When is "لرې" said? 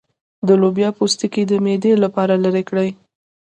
2.43-2.63